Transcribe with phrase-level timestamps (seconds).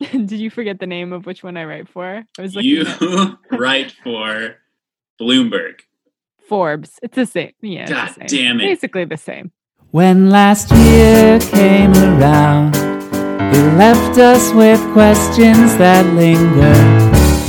[0.12, 2.24] Did you forget the name of which one I write for?
[2.38, 2.86] I was like, You
[3.50, 4.56] write for
[5.20, 5.80] Bloomberg.
[6.48, 6.98] Forbes.
[7.02, 7.52] It's the same.
[7.60, 7.86] Yeah.
[7.88, 8.26] God same.
[8.26, 8.64] damn it.
[8.64, 9.52] Basically the same.
[9.90, 16.74] When last year came around, it left us with questions that linger.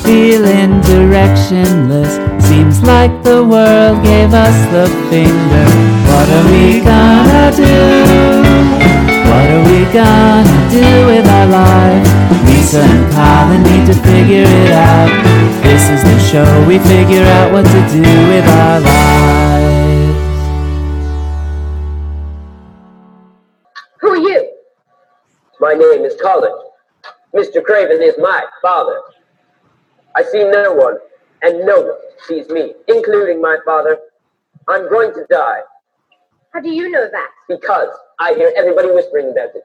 [0.04, 5.65] Feeling directionless, seems like the world gave us the finger.
[6.09, 9.11] What are we gonna do?
[9.32, 12.09] What are we gonna do with our lives?
[12.47, 15.10] Risa and Colin need to figure it out.
[15.64, 20.18] This is the show we figure out what to do with our lives.
[24.01, 24.51] Who are you?
[25.61, 26.51] My name is Colin.
[27.34, 27.64] Mr.
[27.64, 29.00] Craven is my father.
[30.15, 30.98] I see no one,
[31.42, 33.98] and no one sees me, including my father.
[34.67, 35.61] I'm going to die
[36.53, 37.30] How do you know that?
[37.48, 37.88] because
[38.22, 39.64] I hear everybody whispering about it.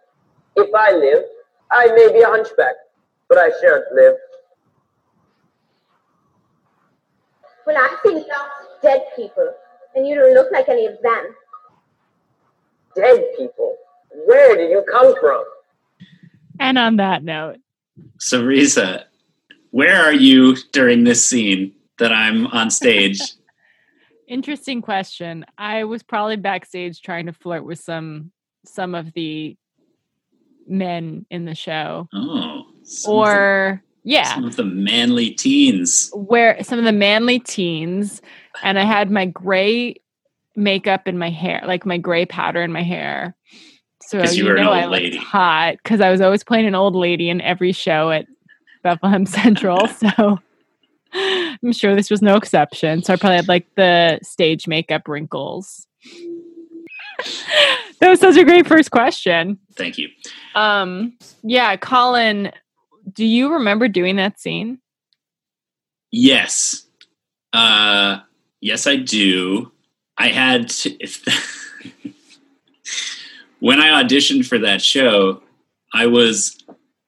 [0.56, 1.24] If I live,
[1.70, 2.74] I may be a hunchback,
[3.28, 4.14] but I shan't live.
[7.66, 8.26] Well, I think
[8.82, 9.52] dead people,
[9.94, 11.34] and you don't look like any of them.
[12.94, 13.76] Dead people,
[14.24, 15.44] where did you come from?
[16.58, 17.58] And on that note,
[18.18, 19.04] So, Risa,
[19.70, 23.20] where are you during this scene that I'm on stage?
[24.26, 25.44] interesting question.
[25.58, 28.32] I was probably backstage trying to flirt with some
[28.68, 29.56] some of the
[30.66, 32.08] men in the show.
[32.12, 32.62] oh,
[33.06, 34.34] Or the, yeah.
[34.34, 36.10] some of the manly teens.
[36.14, 38.20] where some of the manly teens
[38.62, 39.96] and I had my gray
[40.56, 43.36] makeup in my hair, like my gray powder in my hair.
[44.02, 45.16] So you you, were an know old I looked lady.
[45.16, 48.26] hot because I was always playing an old lady in every show at
[48.82, 49.86] Bethlehem Central.
[49.88, 50.38] so
[51.12, 53.02] I'm sure this was no exception.
[53.02, 55.86] So I probably had like the stage makeup wrinkles.
[58.00, 59.58] That was such a great first question.
[59.76, 60.08] Thank you.
[60.54, 62.52] Um, yeah, Colin,
[63.12, 64.78] do you remember doing that scene?
[66.10, 66.86] Yes.
[67.52, 68.20] Uh,
[68.60, 69.72] yes, I do.
[70.18, 71.24] I had to, if
[73.60, 75.42] when I auditioned for that show,
[75.92, 76.58] I was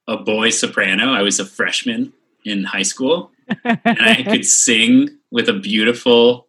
[0.07, 1.13] a boy soprano.
[1.13, 2.13] I was a freshman
[2.45, 3.31] in high school,
[3.65, 6.49] and I could sing with a beautiful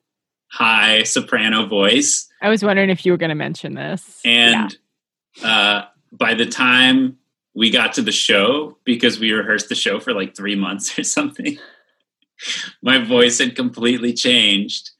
[0.51, 2.28] high soprano voice.
[2.41, 4.21] I was wondering if you were going to mention this.
[4.23, 4.77] And
[5.43, 7.17] uh, by the time
[7.53, 11.03] we got to the show, because we rehearsed the show for like three months or
[11.03, 11.57] something,
[12.81, 14.91] my voice had completely changed.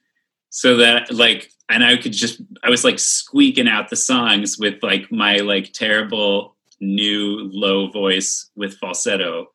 [0.49, 4.81] So that like, and I could just, I was like squeaking out the songs with
[4.81, 9.47] like my like terrible new low voice with falsetto.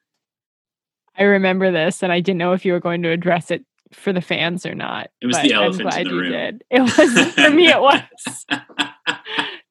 [1.16, 4.12] I remember this, and I didn't know if you were going to address it for
[4.12, 5.10] the fans or not.
[5.20, 6.32] It was the elephant in I'm glad the you room.
[6.32, 6.64] did.
[6.70, 7.68] It was for me.
[7.68, 8.46] It was.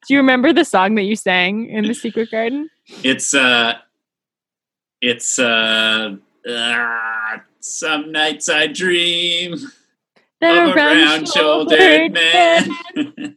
[0.08, 2.70] Do you remember the song that you sang in the Secret Garden?
[3.04, 3.76] It's uh
[5.02, 6.16] it's uh,
[6.50, 9.56] uh some nights I dream
[10.42, 12.70] The of a round shouldered man.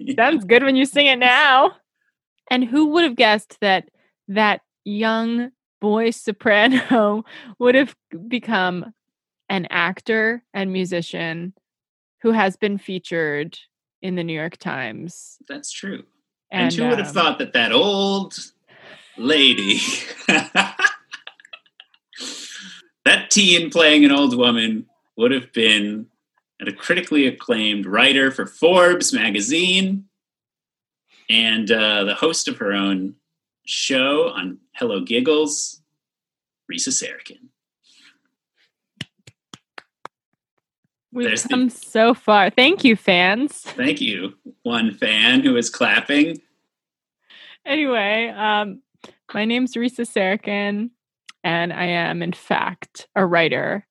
[0.17, 1.73] Sounds good when you sing it now.
[2.51, 3.89] And who would have guessed that
[4.29, 7.25] that young boy soprano
[7.59, 7.95] would have
[8.29, 8.93] become
[9.49, 11.55] an actor and musician
[12.23, 13.59] who has been featured
[14.03, 15.39] in the New York Times?
[15.49, 16.05] That's true.
[16.51, 18.39] And, who would have um, thought that that old
[19.17, 19.81] lady,
[23.05, 24.87] that teen playing an old woman,
[25.17, 26.07] would have been
[26.61, 30.05] a critically acclaimed writer for Forbes magazine
[31.29, 33.15] and uh, the host of her own
[33.67, 35.83] show on Hello Giggles,
[36.71, 37.49] Risa Sarachan.
[41.17, 42.51] We've There's the- come so far.
[42.51, 43.63] Thank you, fans.
[43.63, 44.35] Thank you,
[44.65, 46.43] one fan who is clapping.
[47.65, 48.83] Anyway, um,
[49.33, 50.91] my name's Risa Sarachan,
[51.43, 53.87] and I am, in fact, a writer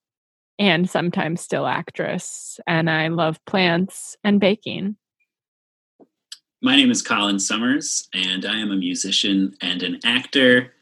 [0.60, 2.60] and sometimes still actress.
[2.68, 4.96] And I love plants and baking.
[6.62, 10.74] My name is Colin Summers, and I am a musician and an actor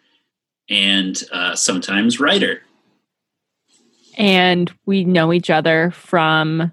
[0.69, 2.63] and uh, sometimes writer.
[4.17, 6.71] And we know each other from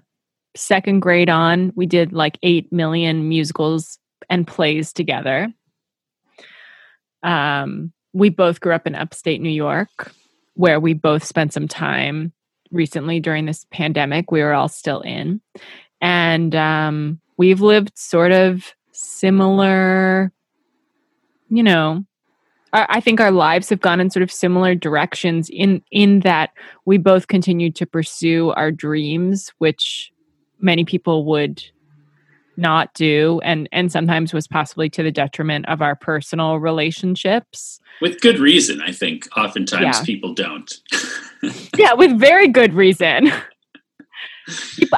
[0.55, 1.71] second grade on.
[1.75, 3.97] We did like 8 million musicals
[4.29, 5.51] and plays together.
[7.23, 10.11] Um, we both grew up in upstate New York,
[10.55, 12.33] where we both spent some time
[12.71, 14.31] recently during this pandemic.
[14.31, 15.41] We were all still in.
[16.01, 20.31] And um, we've lived sort of similar,
[21.49, 22.03] you know,
[22.73, 26.51] I I think our lives have gone in sort of similar directions in in that
[26.85, 30.11] we both continue to pursue our dreams, which
[30.59, 31.63] many people would
[32.57, 37.79] not do and and sometimes was possibly to the detriment of our personal relationships.
[38.01, 40.03] With good reason i think oftentimes Yeah.
[40.03, 40.71] people don't.
[41.77, 43.31] Yeah with very good reason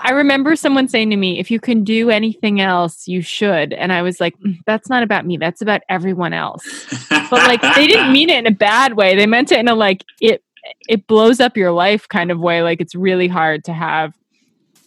[0.04, 3.74] i remember someone saying to me if you can do anything else you should.
[3.74, 5.38] And i was like "Mm, that's not about me.
[5.38, 6.64] That's about everyone else.
[7.10, 9.16] But like they didn't mean it in a bad way.
[9.16, 10.44] They meant it in a like it
[10.88, 12.64] it blows up your life kind of way.
[12.64, 14.14] Like it's really hard to have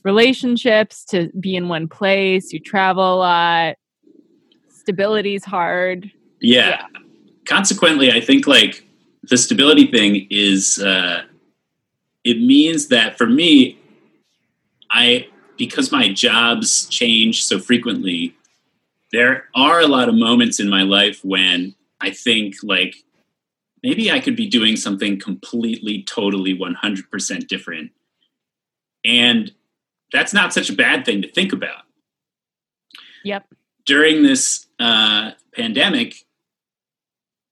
[0.05, 2.53] relationships to be in one place.
[2.53, 3.77] You travel a lot.
[4.71, 6.11] Stability's hard.
[6.41, 6.83] Yeah.
[7.47, 8.85] consequently i think like
[9.25, 11.23] the stability thing is uh
[12.25, 13.79] it means that for me
[14.91, 18.35] i because my jobs change so frequently
[19.13, 22.97] there are a lot of moments in my life when i think like
[23.83, 27.93] maybe i could be doing something completely totally 100% different.
[29.05, 29.53] And
[30.13, 31.83] that's not such a bad thing to think about.
[33.25, 33.47] Yep.
[33.85, 36.17] During this uh, pandemic,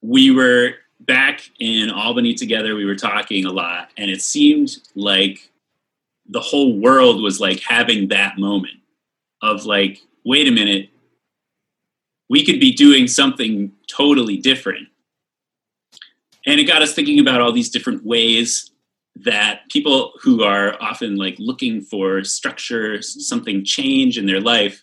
[0.02, 2.74] we were back in Albany together.
[2.74, 5.50] We were talking a lot, and it seemed like
[6.28, 8.80] the whole world was like having that moment
[9.42, 10.90] of like, wait a minute,
[12.30, 14.88] we could be doing something totally different.
[16.46, 18.70] And it got us thinking about all these different ways
[19.16, 24.82] that people who are often like looking for structure, something change in their life,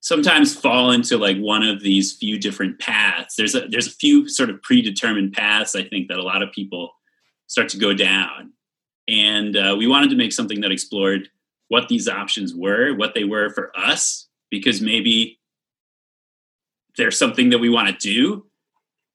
[0.00, 3.34] sometimes fall into like one of these few different paths.
[3.36, 6.52] There's a there's a few sort of predetermined paths I think that a lot of
[6.52, 6.92] people
[7.46, 8.52] start to go down,
[9.10, 11.28] and uh, we wanted to make something that explored
[11.68, 15.38] what these options were, what they were for us, because maybe
[16.96, 18.46] there's something that we want to do,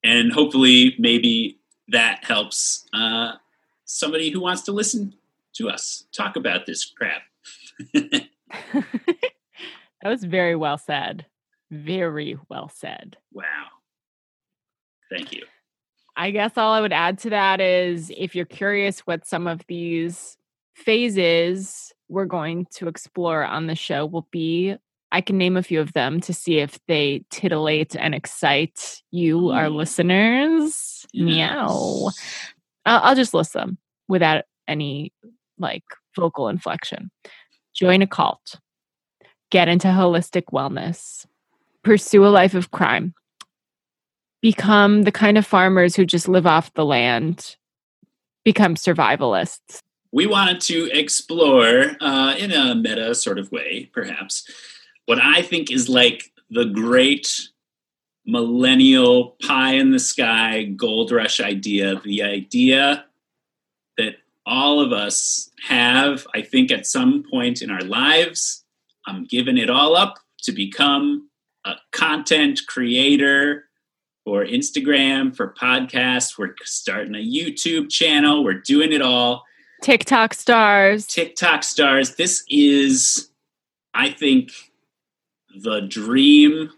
[0.04, 1.58] and hopefully maybe
[1.88, 3.32] that helps uh,
[3.84, 5.14] somebody who wants to listen
[5.54, 7.22] to us talk about this crap.
[7.94, 8.28] that
[10.04, 11.26] was very well said
[11.70, 13.66] very well said wow.
[15.10, 15.44] Thank you.
[16.16, 19.60] I guess all I would add to that is if you're curious what some of
[19.68, 20.36] these
[20.74, 24.76] phases we're going to explore on the show will be,
[25.12, 29.50] I can name a few of them to see if they titillate and excite you,
[29.50, 29.74] our Mm.
[29.76, 31.06] listeners.
[31.14, 32.10] Meow.
[32.84, 33.78] I'll, I'll just list them
[34.08, 35.12] without any
[35.58, 35.84] like
[36.14, 37.10] vocal inflection.
[37.74, 38.58] Join a cult,
[39.50, 41.26] get into holistic wellness,
[41.84, 43.14] pursue a life of crime,
[44.46, 47.56] become the kind of farmers who just live off the land,
[48.44, 49.82] become survivalists.
[50.12, 54.48] we wanted to explore uh, in a meta sort of way perhaps
[55.06, 57.50] what i think is like the great
[58.24, 63.04] millennial pie in the sky gold rush idea the idea
[63.98, 64.14] that
[64.46, 68.64] all of us have i think at some point in our lives
[69.08, 71.28] i'm giving it all up to become
[71.64, 73.65] a content creator
[74.26, 79.46] for instagram for podcasts we're starting a youtube channel we're doing it all
[79.82, 81.06] TikTok stars.
[81.06, 82.16] TikTok stars.
[82.16, 83.30] This is,
[83.94, 84.50] I think,
[85.54, 86.70] the dream.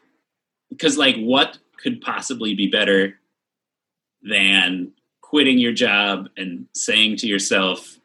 [0.69, 3.19] Because, like, what could possibly be better
[4.23, 4.93] than
[5.23, 7.99] quitting your job and saying to yourself,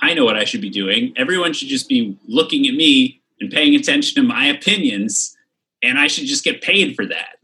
[0.00, 1.12] I know what I should be doing.
[1.16, 5.36] Everyone should just be looking at me and paying attention to my opinions,
[5.82, 7.36] and I should just get paid for that.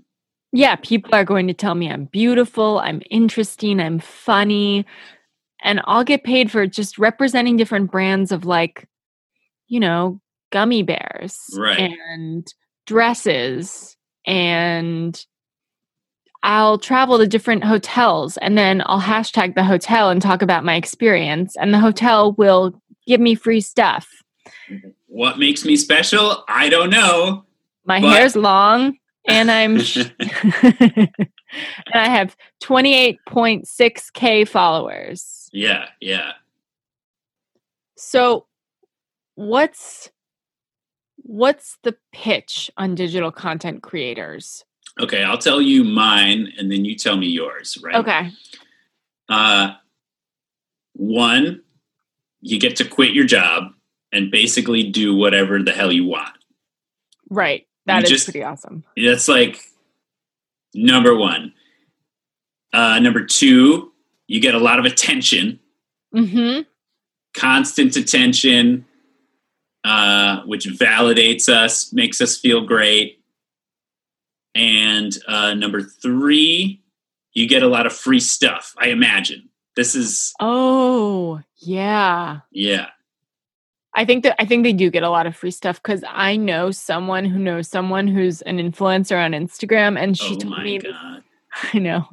[0.53, 4.87] Yeah, people are going to tell me I'm beautiful, I'm interesting, I'm funny,
[5.63, 8.89] and I'll get paid for just representing different brands of like,
[9.67, 10.21] you know,
[10.51, 11.79] gummy bears Right.
[11.79, 12.47] and
[12.87, 13.97] dresses
[14.27, 15.23] and
[16.43, 20.77] I'll travel to different hotels and then I'll hashtag the hotel and talk about my
[20.77, 24.09] experience and the hotel will give me free stuff.
[25.07, 26.45] What makes me special?
[26.49, 27.45] I don't know.
[27.85, 28.97] My hair's long
[29.29, 29.77] and I'm
[30.63, 31.11] and
[31.95, 35.49] I have 28.6k followers.
[35.53, 36.33] Yeah, yeah.
[37.97, 38.47] So
[39.35, 40.11] what's
[41.23, 44.65] what's the pitch on digital content creators?
[45.01, 47.95] Okay, I'll tell you mine and then you tell me yours, right?
[47.97, 48.33] Okay.
[49.29, 49.75] Uh,
[50.95, 51.63] one,
[52.41, 53.73] you get to quit your job
[54.13, 56.33] and basically do whatever the hell you want.
[57.31, 57.68] Right.
[57.89, 58.85] That is just- pretty awesome.
[58.97, 59.61] That's like
[60.75, 61.53] number one.
[62.73, 63.93] Uh, number two,
[64.27, 65.59] you get a lot of attention,
[66.15, 66.67] Mhm.
[67.35, 68.85] constant attention,
[69.85, 73.23] uh, which validates us, makes us feel great.
[74.55, 76.83] And uh, number three,
[77.33, 79.49] you get a lot of free stuff, I imagine.
[79.77, 82.41] This is, Oh, yeah.
[82.51, 82.89] yeah.
[83.99, 86.37] I think that I think they do get a lot of free stuff because I
[86.37, 90.63] know someone who knows someone who's an influencer on Instagram, and she oh told my
[90.63, 91.25] me, god.
[91.75, 92.07] I know,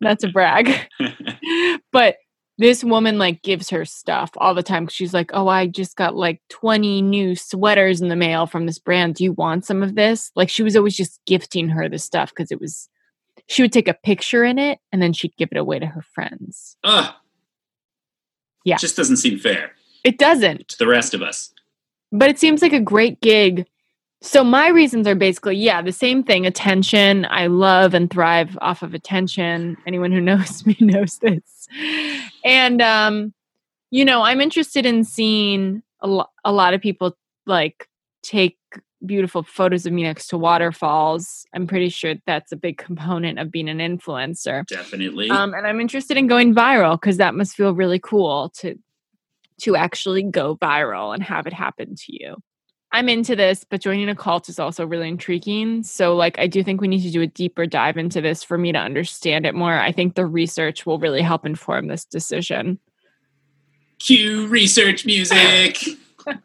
[0.00, 0.88] not to brag,
[1.92, 2.16] but
[2.56, 4.88] this woman like gives her stuff all the time.
[4.88, 8.78] She's like, "Oh, I just got like twenty new sweaters in the mail from this
[8.78, 9.16] brand.
[9.16, 12.30] Do you want some of this?" Like she was always just gifting her the stuff
[12.30, 12.88] because it was.
[13.46, 16.02] She would take a picture in it and then she'd give it away to her
[16.14, 16.78] friends.
[16.82, 17.12] Ugh.
[18.64, 18.76] Yeah.
[18.76, 19.72] Just doesn't seem fair
[20.04, 20.68] It doesn't.
[20.68, 21.52] to the rest of us.
[22.12, 23.66] but it seems like a great gig.
[24.22, 26.44] So my reasons are basically, yeah, the same thing.
[26.44, 27.26] Attention.
[27.30, 29.76] I love and thrive off of attention.
[29.86, 31.68] Anyone who knows me knows this.
[32.44, 33.32] And um,
[33.90, 37.16] you know, I'm interested in seeing a, lo- a lot of people
[37.46, 37.88] like
[38.22, 38.56] take
[39.06, 41.46] beautiful photos of me next to waterfalls.
[41.54, 44.66] I'm pretty sure that's a big component of being an influencer.
[44.66, 45.30] Definitely.
[45.30, 48.78] Um, and I'm interested in going viral because that must feel really cool to
[49.62, 52.36] to actually go viral and have it happen to you.
[52.92, 55.84] I'm into this, but joining a cult is also really intriguing.
[55.84, 58.58] So, like, I do think we need to do a deeper dive into this for
[58.58, 59.74] me to understand it more.
[59.74, 62.80] I think the research will really help inform this decision.
[64.00, 65.78] Cue research music.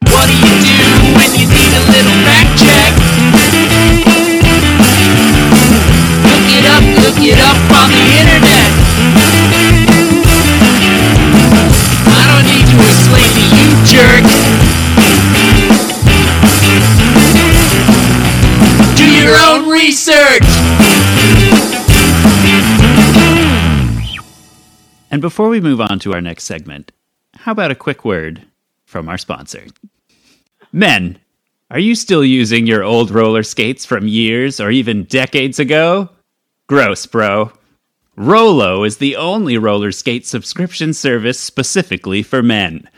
[0.00, 0.78] What do you do
[1.18, 2.92] when you need a little fact check?
[6.22, 8.67] Look it up, look it up on the internet.
[12.68, 14.04] You.
[18.94, 20.42] Do your own research.
[25.10, 26.92] And before we move on to our next segment,
[27.34, 28.44] how about a quick word
[28.84, 29.66] from our sponsor?
[30.70, 31.18] Men,
[31.70, 36.10] are you still using your old roller skates from years or even decades ago?
[36.66, 37.52] Gross, bro.
[38.18, 42.90] Rolo is the only roller skate subscription service specifically for men.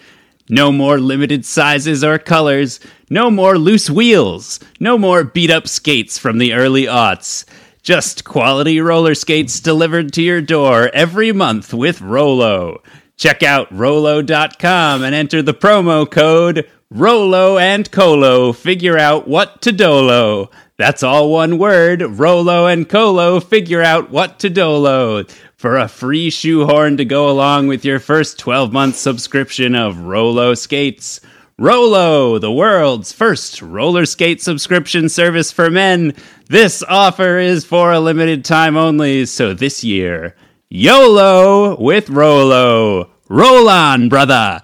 [0.48, 2.80] No more limited sizes or colors.
[3.10, 4.60] No more loose wheels.
[4.80, 7.44] No more beat up skates from the early aughts.
[7.82, 12.82] Just quality roller skates delivered to your door every month with Rolo.
[13.18, 18.54] Check out Rolo.com and enter the promo code Rolo and Colo.
[18.54, 20.50] Figure out what to dolo.
[20.80, 22.00] That's all one word.
[22.00, 23.38] Rolo and Colo.
[23.38, 25.24] Figure out what to dolo.
[25.58, 30.54] For a free shoehorn to go along with your first 12 month subscription of Rolo
[30.54, 31.20] Skates.
[31.58, 36.14] Rolo, the world's first roller skate subscription service for men.
[36.48, 40.34] This offer is for a limited time only, so this year,
[40.70, 43.10] YOLO with Rolo.
[43.28, 44.62] Roll on, brother.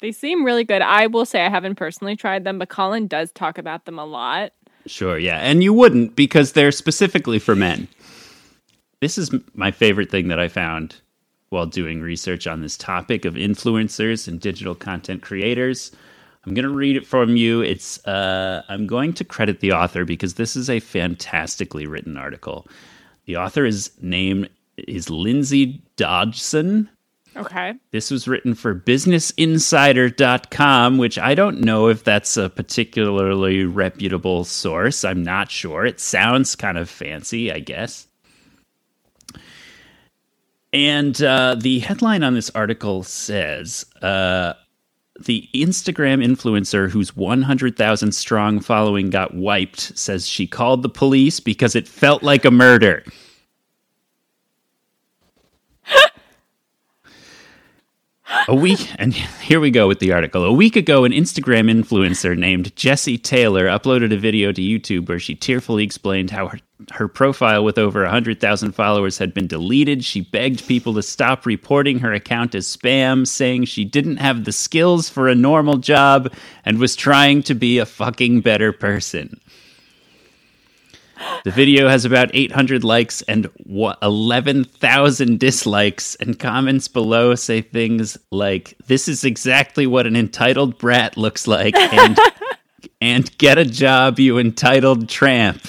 [0.00, 0.80] They seem really good.
[0.80, 4.04] I will say I haven't personally tried them, but Colin does talk about them a
[4.04, 4.52] lot.
[4.88, 5.38] Sure, yeah.
[5.38, 7.88] And you wouldn't because they're specifically for men.
[9.00, 10.96] This is my favorite thing that I found
[11.50, 15.92] while doing research on this topic of influencers and digital content creators.
[16.44, 17.60] I'm going to read it from you.
[17.60, 22.66] It's uh, I'm going to credit the author because this is a fantastically written article.
[23.26, 26.88] The author is named is Lindsay Dodgson.
[27.38, 27.74] Okay.
[27.92, 35.04] This was written for businessinsider.com, which I don't know if that's a particularly reputable source.
[35.04, 35.86] I'm not sure.
[35.86, 38.08] It sounds kind of fancy, I guess.
[40.72, 44.54] And uh, the headline on this article says uh,
[45.20, 51.74] the Instagram influencer whose 100,000 strong following got wiped says she called the police because
[51.74, 53.04] it felt like a murder.
[58.46, 60.44] A week, and here we go with the article.
[60.44, 65.18] A week ago, an Instagram influencer named Jessie Taylor uploaded a video to YouTube where
[65.18, 66.58] she tearfully explained how her,
[66.92, 70.04] her profile with over 100,000 followers had been deleted.
[70.04, 74.52] She begged people to stop reporting her account as spam, saying she didn't have the
[74.52, 76.32] skills for a normal job
[76.66, 79.40] and was trying to be a fucking better person.
[81.44, 88.76] The video has about 800 likes and 11,000 dislikes, and comments below say things like,
[88.86, 92.18] This is exactly what an entitled brat looks like, and,
[93.00, 95.66] and get a job, you entitled tramp.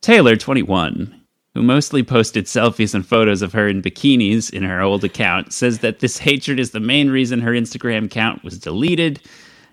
[0.00, 1.22] Taylor, 21,
[1.54, 5.78] who mostly posted selfies and photos of her in bikinis in her old account, says
[5.78, 9.20] that this hatred is the main reason her Instagram account was deleted.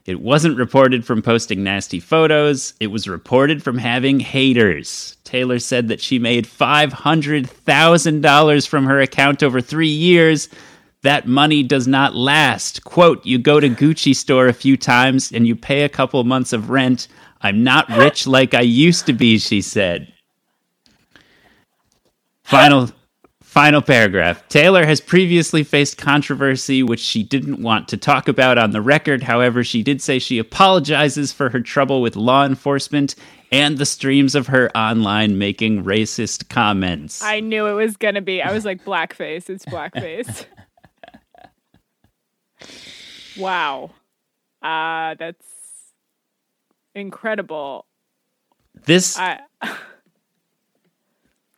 [0.10, 2.74] It wasn't reported from posting nasty photos.
[2.80, 5.16] It was reported from having haters.
[5.24, 10.50] Taylor said that she made $500,000 from her account over three years.
[11.04, 12.84] That money does not last.
[12.84, 16.54] Quote, you go to Gucci store a few times and you pay a couple months
[16.54, 17.08] of rent.
[17.42, 20.12] I'm not rich like I used to be, she said.
[22.44, 22.90] Final
[23.50, 24.48] Final paragraph.
[24.48, 29.24] Taylor has previously faced controversy which she didn't want to talk about on the record.
[29.24, 33.16] However, she did say she apologizes for her trouble with law enforcement
[33.52, 37.24] and the streams of her online making racist comments.
[37.24, 38.40] I knew it was gonna be.
[38.40, 39.50] I was like, blackface.
[39.50, 40.46] It's blackface.
[43.40, 43.90] wow.
[44.62, 45.48] Uh that's
[46.94, 47.88] incredible.
[48.86, 49.40] this I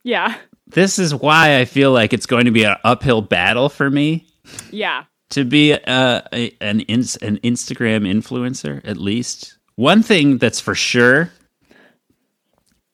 [0.04, 0.38] Yeah.
[0.74, 4.28] This is why I feel like it's going to be an uphill battle for me
[4.72, 5.06] Yeah.
[5.32, 9.58] to be uh, a, an ins- an Instagram influencer at least.
[9.75, 11.32] One thing that's for sure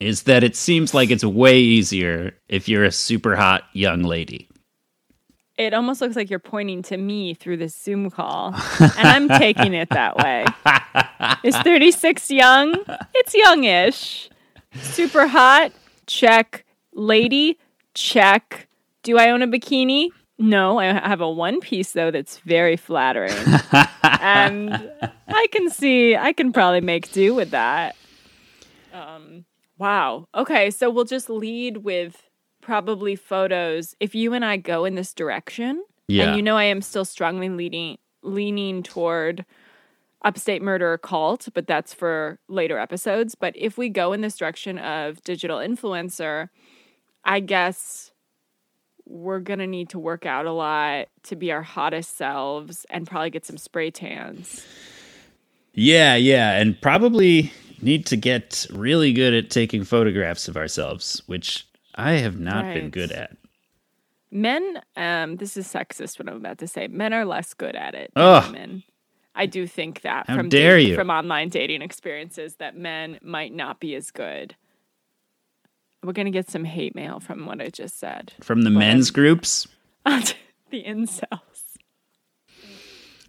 [0.00, 4.48] is that it seems like it's way easier if you're a super hot young lady.
[5.56, 9.74] It almost looks like you're pointing to me through this Zoom call, and I'm taking
[9.74, 10.44] it that way.
[11.42, 12.76] Is 36 young?
[13.12, 14.30] It's youngish.
[14.80, 15.72] Super hot?
[16.06, 16.64] Check.
[16.94, 17.58] Lady?
[17.98, 18.68] Check.
[19.02, 20.10] Do I own a bikini?
[20.38, 23.32] No, I have a one piece though that's very flattering.
[24.02, 24.90] and
[25.26, 27.96] I can see I can probably make do with that.
[28.92, 29.44] Um
[29.78, 30.28] wow.
[30.34, 32.22] Okay, so we'll just lead with
[32.60, 35.82] probably photos if you and I go in this direction.
[36.06, 36.28] Yeah.
[36.28, 39.44] And you know I am still strongly leading leaning toward
[40.22, 43.34] upstate murder cult, but that's for later episodes.
[43.34, 46.48] But if we go in this direction of digital influencer,
[47.24, 48.10] I guess
[49.06, 53.30] we're gonna need to work out a lot to be our hottest selves and probably
[53.30, 54.66] get some spray tans.
[55.72, 61.66] Yeah, yeah, and probably need to get really good at taking photographs of ourselves, which
[61.94, 63.36] I have not been good at.
[64.30, 66.86] Men, um, this is sexist what I'm about to say.
[66.88, 68.52] Men are less good at it than Ugh.
[68.52, 68.82] women.
[69.34, 70.94] I do think that How from dare date- you.
[70.96, 74.54] from online dating experiences that men might not be as good.
[76.02, 78.32] We're gonna get some hate mail from what I just said.
[78.40, 79.66] From the men's groups,
[80.04, 80.34] the
[80.72, 81.38] incels.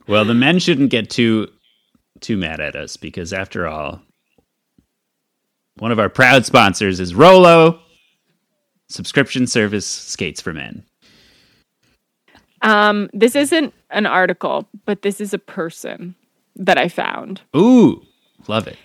[0.08, 1.48] well, the men shouldn't get too
[2.20, 4.02] too mad at us because after all,
[5.78, 7.80] one of our proud sponsors is Rolo,
[8.90, 10.84] subscription service skates for men.
[12.62, 16.16] Um, this isn't an article, but this is a person
[16.55, 17.42] that I found.
[17.55, 18.05] Ooh,
[18.48, 18.77] love it.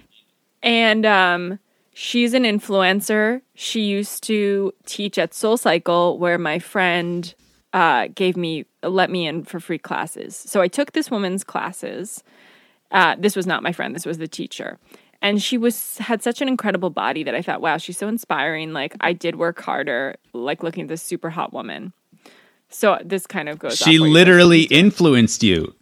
[0.63, 1.59] And um,
[1.95, 3.41] she's an influencer.
[3.55, 7.35] She used to teach at Soul Cycle, where my friend
[7.73, 10.37] uh, gave me let me in for free classes.
[10.37, 12.23] So I took this woman's classes.
[12.91, 13.95] Uh, this was not my friend.
[13.95, 14.79] This was the teacher,
[15.23, 18.73] and she was had such an incredible body that I thought, wow, she's so inspiring.
[18.73, 21.93] Like I did work harder, like looking at this super hot woman.
[22.69, 23.77] So this kind of goes.
[23.79, 25.75] She off what you literally influenced you.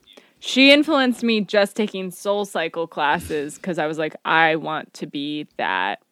[0.44, 5.06] She influenced me just taking soul cycle classes because I was like, I want to
[5.06, 6.02] be that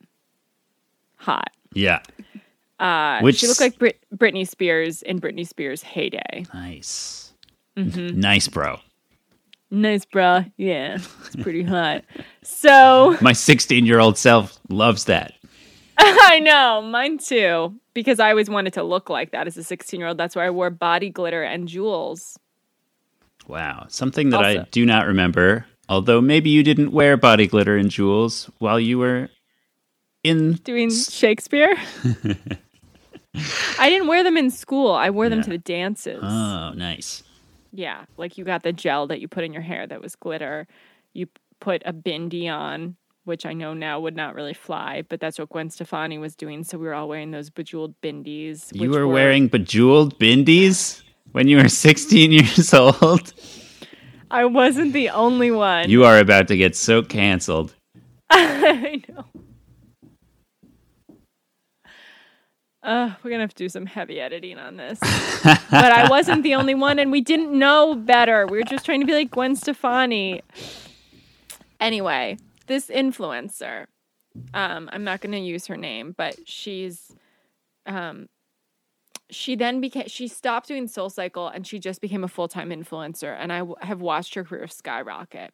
[1.16, 1.50] hot.
[1.74, 1.98] Yeah.
[2.78, 6.44] Uh, Which- she looked like Brit- Britney Spears in Britney Spears' heyday.
[6.54, 7.32] Nice.
[7.76, 8.20] Mm-hmm.
[8.20, 8.78] Nice, bro.
[9.72, 10.44] Nice, bra.
[10.56, 12.04] Yeah, it's pretty hot.
[12.44, 15.34] So My 16 year old self loves that.
[15.98, 19.98] I know, mine too, because I always wanted to look like that as a 16
[19.98, 20.18] year old.
[20.18, 22.38] That's why I wore body glitter and jewels.
[23.48, 23.86] Wow.
[23.88, 28.50] Something that I do not remember, although maybe you didn't wear body glitter and jewels
[28.58, 29.28] while you were
[30.22, 30.54] in.
[30.64, 31.74] Doing Shakespeare.
[33.78, 34.92] I didn't wear them in school.
[34.92, 36.20] I wore them to the dances.
[36.22, 37.22] Oh, nice.
[37.72, 40.66] Yeah, like you got the gel that you put in your hair that was glitter.
[41.12, 41.28] You
[41.60, 45.50] put a bindi on, which I know now would not really fly, but that's what
[45.50, 46.64] Gwen Stefani was doing.
[46.64, 48.74] So we were all wearing those bejeweled bindies.
[48.74, 53.32] You which were wearing bejeweled bindies when you were 16 years old?
[54.30, 55.90] I wasn't the only one.
[55.90, 57.74] You are about to get so canceled.
[58.30, 59.24] I know.
[62.82, 64.98] Uh, we're gonna have to do some heavy editing on this.
[65.44, 68.46] but I wasn't the only one, and we didn't know better.
[68.46, 70.40] We were just trying to be like Gwen Stefani.
[71.78, 72.38] Anyway,
[72.68, 73.86] this influencer,
[74.54, 77.12] um, I'm not gonna use her name, but she's
[77.84, 78.28] um
[79.30, 83.36] she then became she stopped doing soul cycle and she just became a full-time influencer
[83.38, 85.52] and i w- have watched her career skyrocket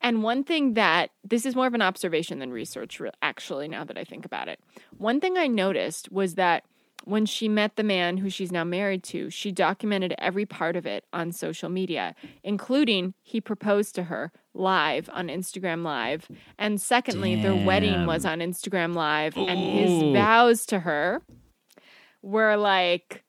[0.00, 3.84] and one thing that this is more of an observation than research, re- actually, now
[3.84, 4.58] that I think about it.
[4.96, 6.64] One thing I noticed was that
[7.04, 10.86] when she met the man who she's now married to, she documented every part of
[10.86, 16.28] it on social media, including he proposed to her live on Instagram Live.
[16.58, 21.22] And secondly, their wedding was on Instagram Live, and his vows to her
[22.22, 23.24] were like,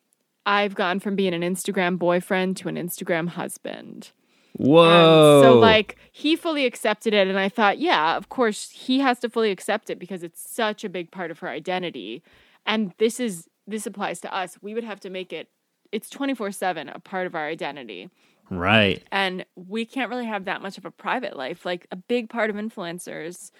[0.45, 4.11] I've gone from being an Instagram boyfriend to an Instagram husband.
[4.53, 5.37] Whoa.
[5.37, 9.19] Um, so like he fully accepted it and I thought, yeah, of course he has
[9.19, 12.21] to fully accept it because it's such a big part of her identity.
[12.65, 14.57] And this is this applies to us.
[14.61, 15.49] We would have to make it
[15.91, 18.09] it's 24/7 a part of our identity.
[18.49, 19.03] Right.
[19.11, 21.65] And we can't really have that much of a private life.
[21.65, 23.51] Like a big part of influencers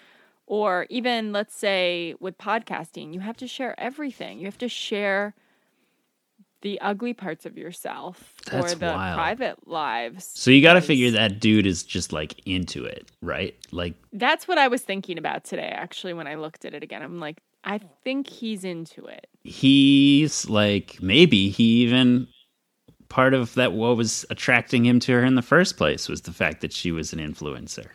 [0.52, 4.38] or even let's say with podcasting, you have to share everything.
[4.38, 5.34] You have to share
[6.60, 9.16] the ugly parts of yourself That's or the wild.
[9.16, 10.30] private lives.
[10.34, 13.56] So you got to figure that dude is just like into it, right?
[13.70, 17.00] Like That's what I was thinking about today, actually, when I looked at it again.
[17.00, 19.28] I'm like, I think he's into it.
[19.44, 22.28] he's like maybe he even
[23.08, 26.32] part of that what was attracting him to her in the first place was the
[26.32, 27.86] fact that she was an influencer.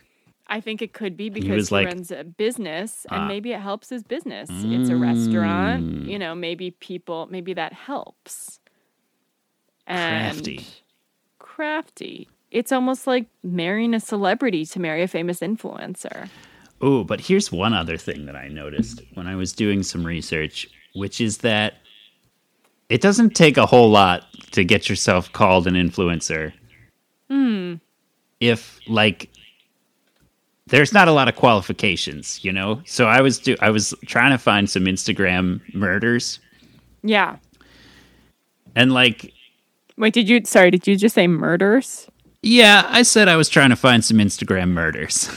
[0.50, 3.26] I think it could be because was he, like- runs a business and Ah.
[3.28, 4.48] maybe it helps his business.
[4.50, 6.08] It's a restaurant, Mm.
[6.08, 8.58] you know, maybe people, maybe that helps.
[9.86, 10.60] And Crafty.
[11.38, 12.28] Crafty.
[12.50, 16.28] It's almost like marrying a celebrity to marry a famous influencer.
[16.80, 20.66] Oh, but here's one other thing that I noticed when I was doing some research,
[20.94, 21.74] which is that
[22.88, 26.52] it doesn't take a whole lot to get yourself called an influencer.
[27.28, 27.74] Hmm.
[28.40, 29.28] If like
[30.68, 32.80] there's not a lot of qualifications, you know?
[32.86, 36.40] So I was do I was trying to find some Instagram murders
[37.02, 37.36] Yeah.
[38.74, 39.32] and like
[39.96, 42.08] Wait, did you, sorry, did you just say murders?
[42.42, 45.28] yeah, I said I was trying to find some Instagram murders.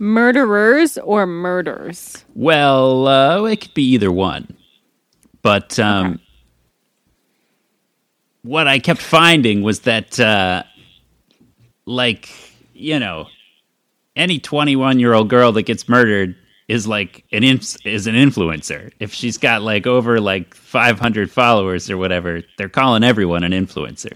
[0.00, 2.24] Murderers or murders?
[2.34, 4.56] Well, uh, it could be either one.
[5.42, 6.18] But um,
[8.42, 10.64] what I kept finding was that, uh,
[11.86, 12.30] like,
[12.74, 13.26] you know,
[14.16, 16.34] any 21 year old girl that gets murdered
[16.68, 18.92] is like an inf- is an influencer.
[19.00, 24.12] If she's got like over like 500 followers or whatever, they're calling everyone an influencer.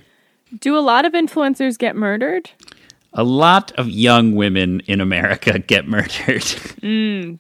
[0.61, 2.51] Do a lot of influencers get murdered?
[3.13, 6.45] A lot of young women in America get murdered.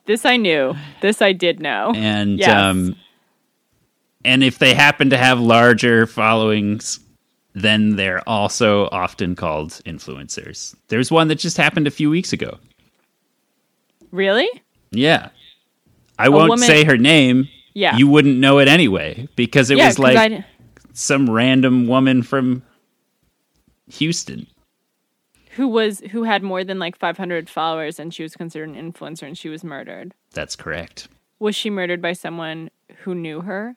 [0.06, 0.74] This I knew.
[1.00, 1.92] This I did know.
[1.94, 2.48] and Yes.
[2.50, 2.96] um
[4.24, 6.98] and if they happen to have larger followings
[7.54, 12.58] then they're also often called influencers there's one that just happened a few weeks ago
[14.10, 14.48] Really?
[14.90, 15.30] yeah
[16.18, 17.96] i won't woman- say her name Yeah.
[17.96, 20.44] you wouldn't know it anyway because it yeah, was like I-
[20.92, 22.62] some random woman from
[23.88, 24.46] houston
[25.56, 29.22] who was who had more than like 500 followers and she was considered an influencer
[29.26, 30.14] and she was murdered.
[30.32, 31.08] that's correct
[31.40, 32.70] Was she murdered by someone
[33.02, 33.74] who knew her?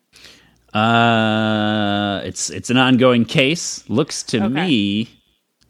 [0.74, 4.48] Uh it's it's an ongoing case looks to Okay.
[4.68, 5.10] me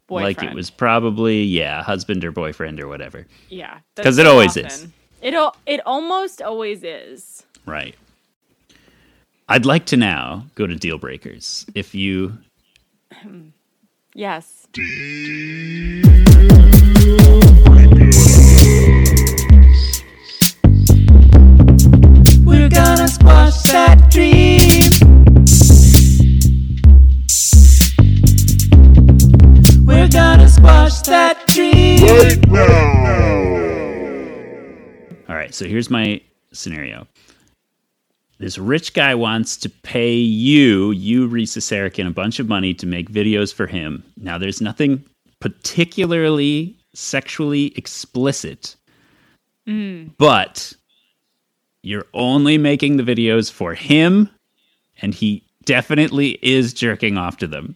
[0.10, 4.56] like it was probably yeah husband or boyfriend or whatever Yeah, because it so always
[4.58, 4.88] is.
[5.22, 7.44] It al- it almost always is.
[7.66, 7.96] Right.
[9.50, 11.66] I'd like to now go to deal breakers.
[11.76, 12.38] If you
[14.14, 14.68] Yes.
[17.68, 17.87] We're
[22.78, 24.92] gonna squash that dream.
[29.86, 32.04] We're gonna squash that dream.
[35.28, 36.22] All right, so here's my
[36.54, 37.08] scenario.
[38.38, 42.86] This rich guy wants to pay you, you Risa Sarachan, a bunch of money to
[42.86, 44.04] make videos for him.
[44.18, 45.04] Now, there's nothing
[45.40, 48.76] particularly sexually explicit,
[49.68, 50.12] mm.
[50.20, 50.76] but
[51.84, 54.30] you're only making the videos for him,
[55.02, 57.76] and he definitely is jerking off to them.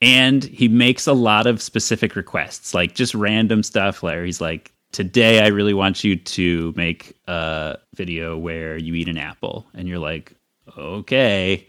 [0.00, 4.02] And he makes a lot of specific requests, like just random stuff.
[4.02, 9.08] Where he's like, "Today, I really want you to make a video where you eat
[9.08, 10.32] an apple," and you're like,
[10.76, 11.66] "Okay."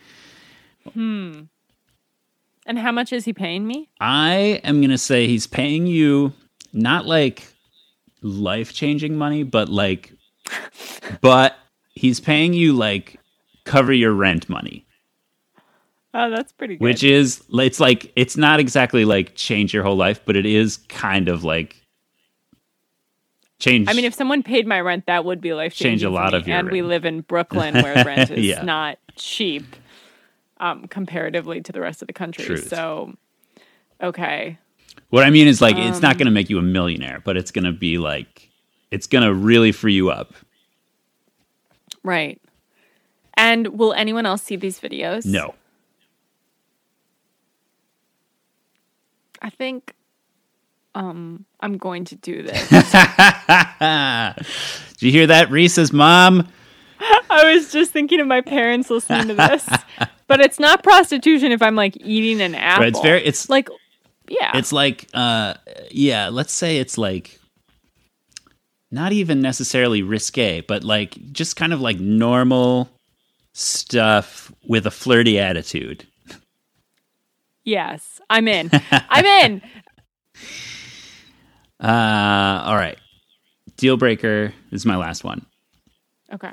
[0.94, 1.42] Hmm.
[2.66, 3.90] And how much is he paying me?
[4.00, 6.32] I am gonna say he's paying you
[6.72, 7.52] not like
[8.22, 10.14] life changing money, but like,
[11.22, 11.56] but
[11.94, 13.20] he's paying you like
[13.66, 14.86] cover your rent money.
[16.14, 16.84] Oh, that's pretty good.
[16.84, 20.78] which is it's like it's not exactly like change your whole life but it is
[20.90, 21.76] kind of like
[23.60, 26.34] change I mean, if someone paid my rent, that would be life Change a lot
[26.34, 28.64] of your and we live in Brooklyn, where rent is Yeah.
[28.64, 29.76] not cheap,
[30.60, 32.46] um, comparatively to the rest of the country.
[32.46, 32.70] Truth.
[32.70, 33.14] So,
[34.02, 34.58] okay,
[35.10, 37.36] what i mean is like it's Um, not going to make you a millionaire but
[37.38, 38.49] it's going to be like
[38.92, 40.34] it's going to really free you up
[42.04, 42.42] right.
[43.36, 45.26] And will anyone else see these videos?
[45.26, 45.54] no
[49.42, 49.94] I think
[50.96, 52.70] um, I'm going to do this.
[52.70, 52.84] did
[55.04, 56.48] you hear that reese's mom
[57.30, 59.68] I was just thinking of my parents listening to this,
[60.28, 62.82] but it's not prostitution if I'm like eating an apple.
[62.84, 63.70] Right, it's very- it's- like,
[64.28, 65.54] yeah, it's like uh
[65.90, 67.39] yeah let's say it's like
[68.92, 72.90] not even necessarily risque but like just kind of like normal
[73.54, 76.06] stuff with a flirty attitude.
[77.64, 78.70] Yes, I'm in.
[78.92, 79.62] I'm in.
[81.82, 82.98] Uh, all right.
[83.78, 85.46] Deal breaker is my last one.
[86.34, 86.52] Okay.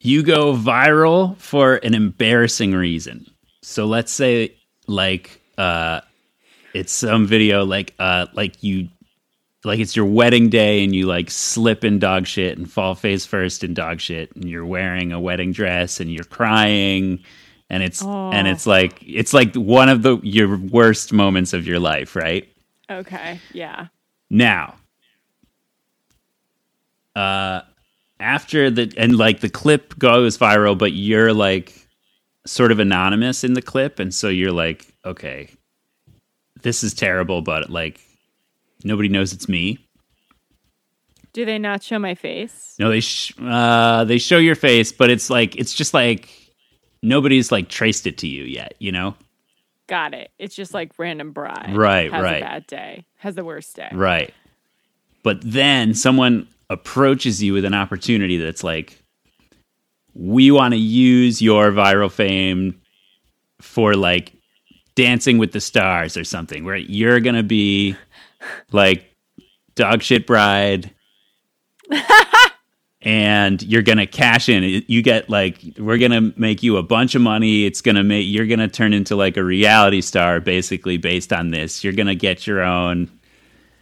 [0.00, 3.26] You go viral for an embarrassing reason.
[3.62, 4.56] So let's say
[4.86, 6.00] like uh
[6.72, 8.88] it's some video like uh like you
[9.66, 13.26] like it's your wedding day and you like slip in dog shit and fall face
[13.26, 17.22] first in dog shit and you're wearing a wedding dress and you're crying
[17.68, 18.50] and it's and Oh.
[18.50, 22.48] it's like it's like one of the your worst moments of your life, right?
[22.88, 23.40] Okay.
[23.52, 23.88] Yeah.
[24.30, 24.76] Now,
[27.14, 27.62] uh,
[28.20, 31.74] after the and like the clip goes viral, but you're like
[32.46, 35.48] sort of anonymous in the clip, and so you're like, okay,
[36.62, 38.00] this is terrible, but like
[38.84, 39.78] nobody knows it's me.
[41.32, 42.74] Do they not show my face?
[42.78, 46.30] No, they sh- uh, they show your face, but it's like it's just like
[47.02, 49.14] nobody's like traced it to you yet, you know?
[49.86, 50.30] Got it.
[50.38, 51.76] It's just like random bride.
[51.76, 52.42] Right, Has right.
[52.42, 53.04] a bad day.
[53.18, 53.88] Has the worst day.
[53.92, 54.34] Right.
[55.22, 59.00] But then someone approaches you with an opportunity that's like,
[60.14, 62.80] we want to use your viral fame
[63.60, 64.32] for like
[64.96, 67.94] dancing with the stars or something, where you're going to be
[68.72, 69.14] like
[69.76, 70.90] dog shit bride.
[73.02, 74.82] and you're going to cash in.
[74.88, 77.64] You get like, we're going to make you a bunch of money.
[77.64, 81.32] It's going to make, you're going to turn into like a reality star basically based
[81.32, 81.84] on this.
[81.84, 83.08] You're going to get your own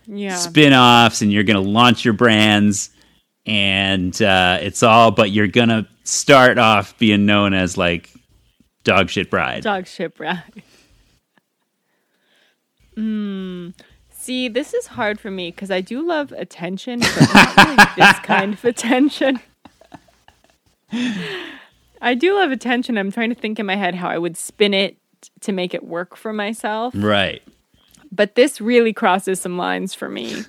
[0.06, 0.34] Yeah.
[0.36, 2.90] spin-offs and you're going to launch your brands
[3.46, 8.10] and uh, it's all but you're going to start off being known as like
[8.84, 10.42] dog shit bride Dog shit bride.
[12.96, 13.74] Mm.
[14.10, 18.18] See, this is hard for me because I do love attention, but not really this
[18.22, 19.40] kind of attention.
[22.00, 22.96] I do love attention.
[22.96, 24.96] I'm trying to think in my head how I would spin it
[25.40, 26.94] to make it work for myself.
[26.96, 27.42] right
[28.12, 30.42] But this really crosses some lines for me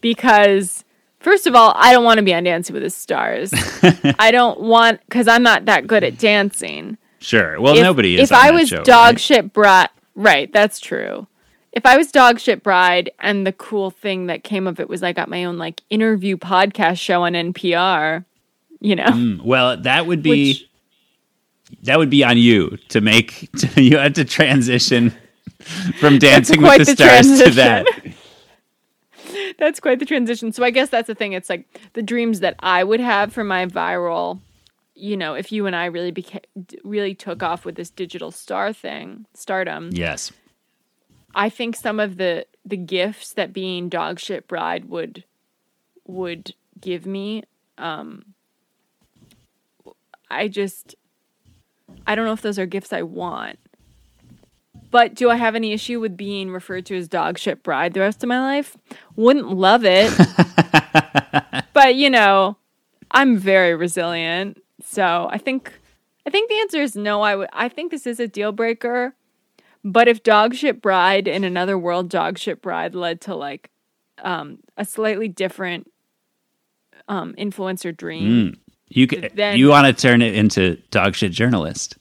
[0.00, 0.84] because,
[1.20, 3.52] first of all, I don't want to be on Dancing with the Stars.
[4.18, 8.30] I don't want, because I'm not that good at dancing sure well if, nobody is
[8.30, 9.20] If I was show, dog right?
[9.20, 10.52] shit bride, right?
[10.52, 11.26] That's true.
[11.74, 15.02] If I was dog shit bride, and the cool thing that came of it was
[15.02, 18.24] I got my own like interview podcast show on NPR.
[18.80, 20.68] You know, Mm, well that would be Which-
[21.82, 25.12] that would be on you to make you had to transition
[25.98, 27.86] from dancing with the, the stars to that
[29.58, 30.52] that's quite the transition.
[30.52, 31.32] So I guess that's the thing.
[31.32, 34.40] It's like the dreams that I would have for my viral.
[34.94, 36.42] You know, if you and I really became
[36.84, 39.90] really took off with this digital star thing, stardom.
[39.92, 40.30] yes
[41.34, 45.24] I think some of the the gifts that being dog shit bride would
[46.06, 47.44] would give me
[47.78, 48.34] um
[50.30, 50.94] I just
[52.06, 53.58] I don't know if those are gifts I want.
[54.90, 58.00] But do I have any issue with being referred to as dog shit bride the
[58.00, 58.76] rest of my life?
[59.16, 60.12] Wouldn't love it.
[61.72, 62.56] but you know,
[63.10, 64.62] I'm very resilient.
[64.84, 65.72] So I think
[66.26, 67.22] I think the answer is no.
[67.22, 69.14] I would I think this is a deal breaker.
[69.84, 73.70] But if dog shit bride in another world, dog shit bride led to like
[74.22, 75.90] um, a slightly different
[77.08, 78.56] um, influencer dream.
[78.88, 81.98] you c- Then- you want to turn it into dog shit journalist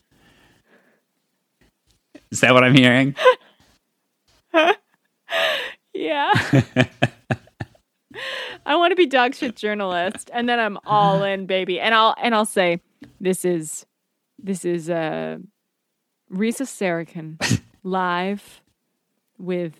[2.32, 3.15] is that what i'm hearing
[5.93, 6.32] Yeah.
[8.65, 11.80] I want to be dog shit journalist, and then I'm all in, baby.
[11.80, 12.82] And I'll and I'll say,
[13.19, 13.86] this is
[14.41, 15.38] this is uh,
[16.32, 17.38] Risa Sarachan
[17.84, 18.62] live
[19.38, 19.74] with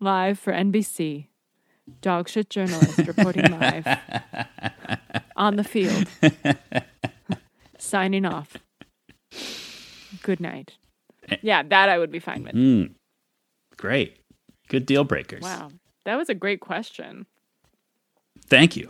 [0.00, 1.26] live for NBC.
[2.02, 3.86] Dog shit journalist reporting live
[5.36, 6.06] on the field.
[7.78, 8.56] Signing off.
[10.22, 10.74] Good night.
[11.42, 12.54] Yeah, that I would be fine with.
[12.54, 12.90] Mm.
[13.76, 14.16] great
[14.68, 15.70] good deal breakers Wow.
[16.04, 17.26] That was a great question.
[18.46, 18.88] thank you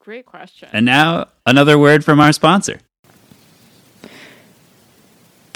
[0.00, 0.68] Great question.
[0.72, 2.78] And now another word from our sponsor.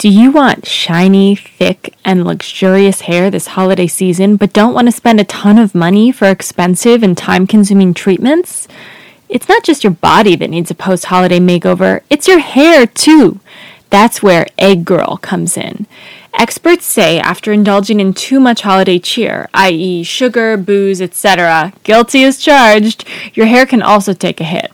[0.03, 4.91] Do you want shiny, thick, and luxurious hair this holiday season, but don't want to
[4.91, 8.67] spend a ton of money for expensive and time consuming treatments?
[9.29, 13.39] It's not just your body that needs a post holiday makeover, it's your hair too.
[13.91, 15.87] That's where Egg Girl comes in.
[16.33, 22.39] Experts say after indulging in too much holiday cheer, i.e., sugar, booze, etc., guilty as
[22.39, 24.69] charged, your hair can also take a hit.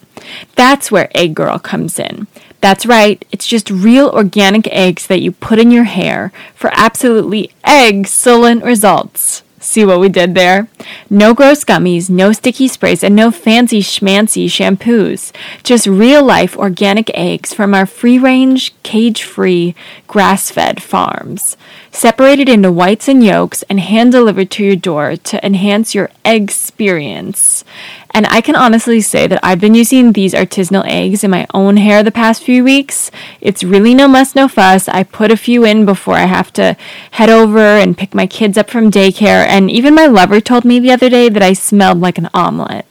[0.55, 2.25] That's where Egg Girl comes in.
[2.61, 7.51] That's right, it's just real organic eggs that you put in your hair for absolutely
[7.63, 9.43] excellent results.
[9.61, 10.69] See what we did there?
[11.09, 15.33] No gross gummies, no sticky sprays, and no fancy schmancy shampoos.
[15.63, 19.75] Just real life organic eggs from our free range, cage free,
[20.07, 21.57] grass fed farms.
[21.91, 26.43] Separated into whites and yolks and hand delivered to your door to enhance your egg
[26.43, 27.65] experience.
[28.11, 31.77] And I can honestly say that I've been using these artisanal eggs in my own
[31.77, 33.11] hair the past few weeks.
[33.39, 34.87] It's really no muss, no fuss.
[34.89, 36.75] I put a few in before I have to
[37.11, 39.45] head over and pick my kids up from daycare.
[39.45, 42.85] And even my lover told me the other day that I smelled like an omelet.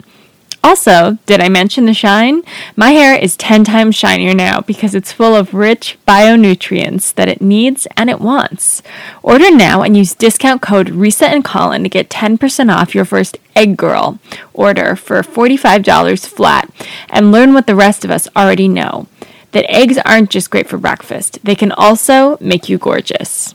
[0.68, 2.42] Also, did I mention the shine?
[2.76, 7.40] My hair is 10 times shinier now because it's full of rich bionutrients that it
[7.40, 8.82] needs and it wants.
[9.22, 13.38] Order now and use discount code RESET and Colin to get 10% off your first
[13.56, 14.18] Egg Girl
[14.52, 16.70] order for $45 flat
[17.08, 19.06] and learn what the rest of us already know.
[19.52, 23.54] That eggs aren't just great for breakfast, they can also make you gorgeous.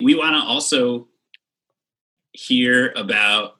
[0.00, 1.08] We want to also
[2.32, 3.56] hear about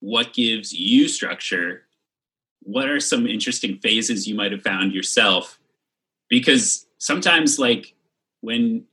[0.00, 1.82] what gives you structure
[2.62, 5.58] what are some interesting phases you might have found yourself
[6.28, 7.94] because sometimes like
[8.40, 8.84] when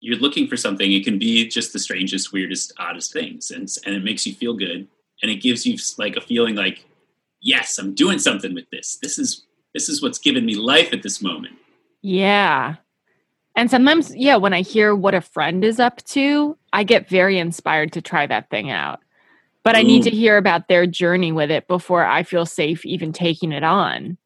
[0.00, 3.94] you're looking for something it can be just the strangest weirdest oddest things and and
[3.94, 4.86] it makes you feel good
[5.22, 6.84] and it gives you like a feeling like
[7.40, 9.44] yes i'm doing something with this this is
[9.74, 11.56] this is what's given me life at this moment
[12.02, 12.76] Yeah.
[13.54, 17.38] And sometimes, yeah, when I hear what a friend is up to, I get very
[17.38, 19.00] inspired to try that thing out.
[19.64, 23.12] But I need to hear about their journey with it before I feel safe even
[23.12, 24.18] taking it on.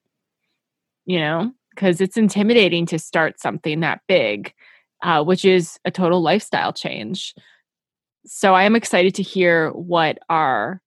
[1.05, 4.53] You know, because it's intimidating to start something that big,
[5.03, 7.35] uh, which is a total lifestyle change.
[8.25, 10.81] So I am excited to hear what our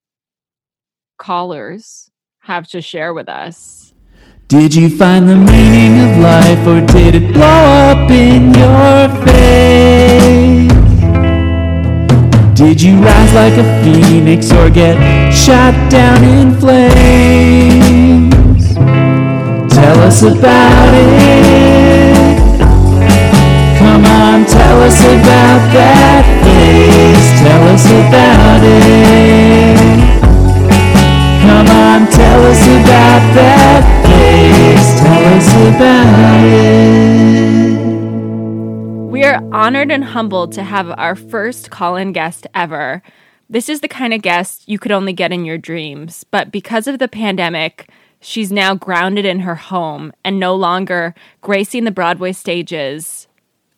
[1.18, 2.10] callers
[2.40, 3.94] have to share with us.
[4.48, 10.69] Did you find the meaning of life or did it blow up in your face?
[12.60, 14.98] Did you rise like a phoenix or get
[15.32, 18.34] shot down in flames?
[19.72, 22.38] Tell us about it.
[23.78, 27.32] Come on, tell us about that face.
[27.40, 29.59] Tell us about it.
[39.70, 43.00] Honored and humbled to have our first call in guest ever.
[43.48, 46.88] This is the kind of guest you could only get in your dreams, but because
[46.88, 47.88] of the pandemic,
[48.20, 53.28] she's now grounded in her home and no longer gracing the Broadway stages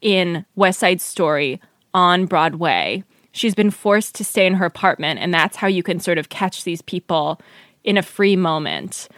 [0.01, 1.61] in West Side Story
[1.93, 3.05] on Broadway.
[3.33, 6.31] She's been forced to stay in her apartment, and that's how you can sort of
[6.31, 7.39] catch these people
[7.85, 9.09] in a free moment.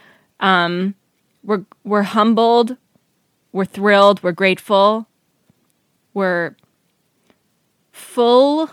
[0.41, 0.95] Um,
[1.41, 2.75] we're we're humbled,
[3.53, 5.07] we're thrilled, we're grateful,
[6.13, 6.57] we're
[8.15, 8.69] full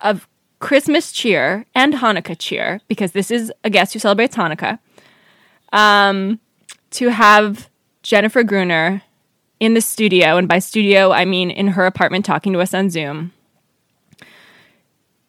[0.00, 0.26] of
[0.58, 4.80] Christmas cheer and Hanukkah cheer because this is a guest who celebrates Hanukkah.
[5.72, 6.40] Um,
[6.90, 7.70] to have
[8.02, 9.02] Jennifer Gruner
[9.60, 12.90] in the studio, and by studio I mean in her apartment talking to us on
[12.90, 13.32] Zoom.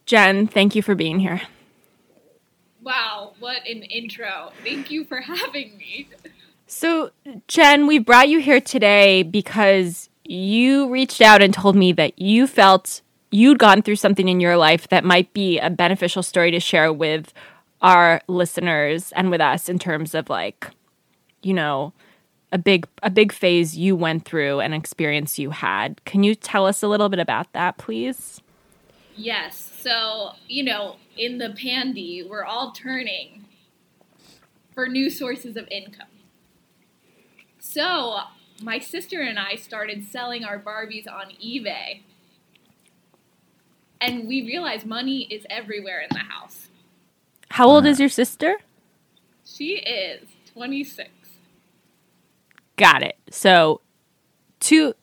[0.07, 1.41] Jen, thank you for being here.
[2.81, 4.51] Wow, what an intro.
[4.63, 6.09] Thank you for having me.
[6.65, 7.11] So,
[7.47, 12.47] Jen, we brought you here today because you reached out and told me that you
[12.47, 16.59] felt you'd gone through something in your life that might be a beneficial story to
[16.59, 17.33] share with
[17.81, 20.69] our listeners and with us in terms of like,
[21.41, 21.93] you know,
[22.51, 26.03] a big a big phase you went through and experience you had.
[26.05, 28.41] Can you tell us a little bit about that, please?
[29.15, 33.45] Yes, so, you know, in the pandy, we're all turning
[34.73, 36.07] for new sources of income.
[37.59, 38.19] So,
[38.63, 42.01] my sister and I started selling our Barbies on eBay.
[43.99, 46.69] And we realized money is everywhere in the house.
[47.51, 48.55] How old is your sister?
[49.45, 51.09] She is 26.
[52.77, 53.17] Got it.
[53.29, 53.81] So
[54.59, 54.93] two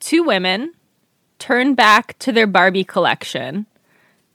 [0.00, 0.72] two women
[1.38, 3.66] turned back to their Barbie collection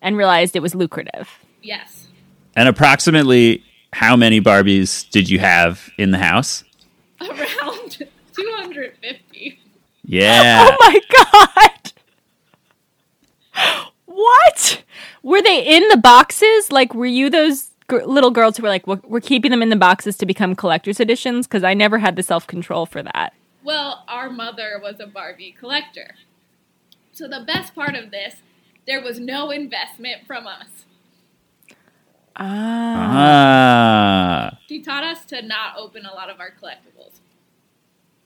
[0.01, 1.29] and realized it was lucrative.
[1.61, 2.07] Yes.
[2.55, 6.63] And approximately how many Barbies did you have in the house?
[7.21, 7.64] Around
[8.75, 9.59] 250.
[10.05, 10.69] Yeah.
[10.77, 10.99] Oh my
[11.53, 11.91] god.
[14.05, 14.83] What?
[15.23, 16.71] Were they in the boxes?
[16.71, 19.69] Like were you those gr- little girls who were like we're, we're keeping them in
[19.69, 23.33] the boxes to become collector's editions because I never had the self-control for that.
[23.63, 26.15] Well, our mother was a Barbie collector.
[27.11, 28.37] So the best part of this,
[28.85, 30.67] there was no investment from us.
[32.35, 34.51] Ah.
[34.51, 34.59] Ah.
[34.67, 37.19] She taught us to not open a lot of our collectibles.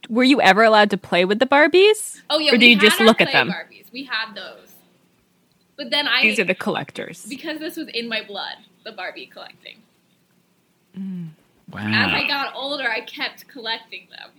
[0.10, 2.22] Were you ever allowed to play with the Barbies?
[2.30, 3.50] Oh yeah, Or do we you had just look at them?
[3.50, 3.92] Barbies.
[3.94, 4.74] We had those.
[5.78, 7.26] But then I These are the collectors.
[7.30, 9.78] because this was in my blood, the Barbie collecting.
[11.72, 11.80] Wow.
[11.82, 14.32] As I got older, I kept collecting them,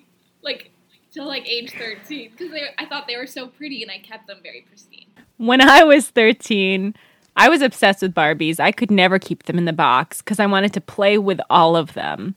[0.42, 0.70] like
[1.12, 4.38] till like age thirteen, because I thought they were so pretty, and I kept them
[4.42, 5.06] very pristine.
[5.38, 6.94] When I was 13,
[7.36, 8.60] I was obsessed with Barbies.
[8.60, 11.76] I could never keep them in the box because I wanted to play with all
[11.76, 12.34] of them.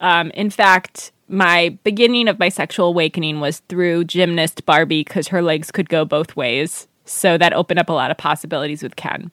[0.00, 5.42] Um, in fact, my beginning of my sexual awakening was through gymnast Barbie because her
[5.42, 6.86] legs could go both ways.
[7.06, 9.32] So that opened up a lot of possibilities with Ken.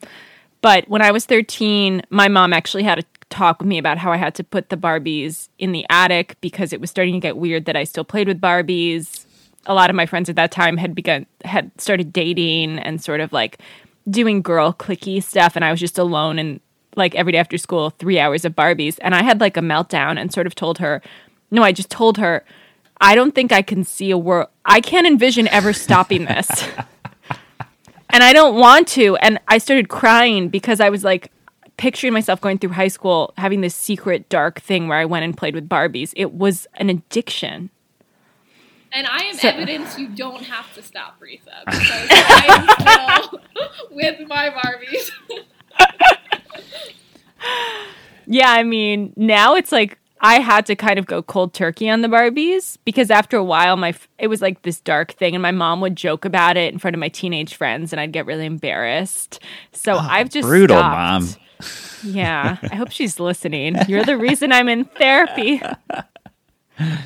[0.61, 4.11] But when I was 13, my mom actually had a talk with me about how
[4.11, 7.37] I had to put the Barbies in the attic because it was starting to get
[7.37, 9.25] weird that I still played with Barbies.
[9.65, 13.19] A lot of my friends at that time had begun had started dating and sort
[13.19, 13.59] of like
[14.09, 16.59] doing girl clicky stuff and I was just alone and
[16.95, 20.17] like every day after school 3 hours of Barbies and I had like a meltdown
[20.19, 21.01] and sort of told her
[21.51, 22.43] no, I just told her
[23.01, 26.47] I don't think I can see a world I can't envision ever stopping this.
[28.09, 29.15] and I don't want to.
[29.17, 31.31] And I started crying because I was like
[31.77, 35.35] picturing myself going through high school having this secret dark thing where I went and
[35.37, 36.11] played with Barbies.
[36.15, 37.69] It was an addiction.
[38.91, 42.45] And I am So- evidence you don't have to stop, Risa, because I
[43.19, 43.41] am still
[43.91, 45.11] with my Barbies.
[48.31, 52.01] Yeah, I mean, now it's like I had to kind of go cold turkey on
[52.01, 55.51] the Barbies because after a while, my it was like this dark thing, and my
[55.51, 58.45] mom would joke about it in front of my teenage friends, and I'd get really
[58.45, 59.39] embarrassed.
[59.71, 60.97] So ah, I've just brutal, stopped.
[60.97, 61.29] Mom.
[62.03, 63.75] Yeah, I hope she's listening.
[63.87, 65.61] You're the reason I'm in therapy.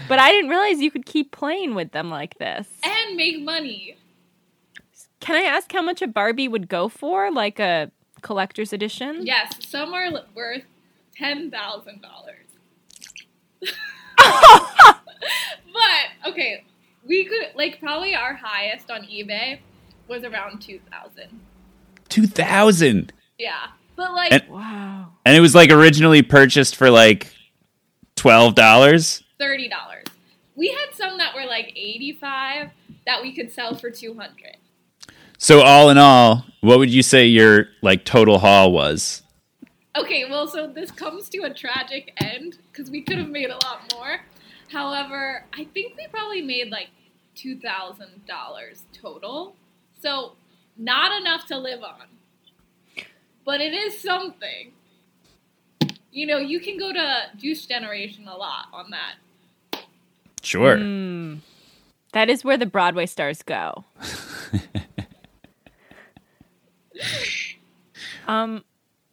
[0.07, 2.67] But I didn't realize you could keep playing with them like this.
[2.83, 3.97] and make money.
[5.19, 7.89] Can I ask how much a Barbie would go for, like a
[8.21, 9.25] collector's edition?
[9.25, 10.63] Yes, some are worth
[11.15, 12.42] ten thousand dollars.
[14.17, 16.63] But okay,
[17.05, 19.59] we could like probably our highest on eBay
[20.07, 21.39] was around two thousand.
[22.09, 23.11] 2000.
[23.39, 25.13] Yeah, but like And- Wow.
[25.25, 27.33] And it was like originally purchased for like
[28.15, 29.23] $12.
[29.39, 30.03] thirty dollars.
[30.55, 32.69] We had some that were like eighty five
[33.07, 34.57] that we could sell for two hundred.
[35.39, 39.22] So all in all, what would you say your like total haul was?
[39.95, 43.59] Okay, well, so this comes to a tragic end because we could have made a
[43.63, 44.21] lot more.
[44.71, 46.89] However, I think we probably made like
[47.35, 49.55] two thousand dollars total,
[50.01, 50.33] so
[50.77, 52.07] not enough to live on,
[53.45, 54.71] but it is something.
[56.11, 59.83] You know, you can go to Juice Generation a lot on that.
[60.41, 60.77] Sure.
[60.77, 61.39] Mm.
[62.13, 63.85] That is where the Broadway stars go.
[68.27, 68.63] um,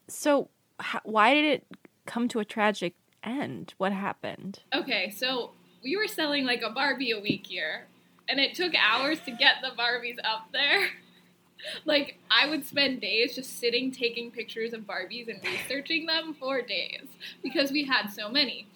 [0.08, 0.48] so
[0.80, 1.66] h- why did it
[2.06, 3.74] come to a tragic end?
[3.78, 4.60] What happened?
[4.74, 5.52] Okay, so
[5.82, 7.86] we were selling like a Barbie a week here,
[8.28, 10.88] and it took hours to get the Barbies up there.
[11.84, 16.62] like, I would spend days just sitting taking pictures of Barbies and researching them for
[16.62, 17.06] days
[17.42, 18.66] because we had so many.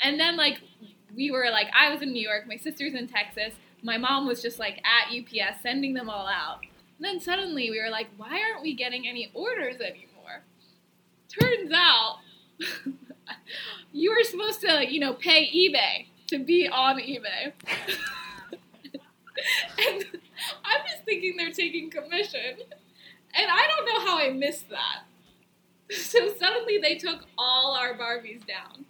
[0.00, 0.60] And then, like,
[1.14, 4.42] we were like, I was in New York, my sister's in Texas, my mom was
[4.42, 6.60] just like at UPS sending them all out.
[6.98, 10.13] And then suddenly we were like, why aren't we getting any orders anymore?
[11.40, 12.18] Turns out
[13.92, 17.52] you were supposed to, you know, pay eBay to be on eBay.
[19.86, 20.04] and
[20.64, 22.56] I'm just thinking they're taking commission.
[23.36, 25.04] And I don't know how I missed that.
[25.90, 28.84] So suddenly they took all our Barbies down.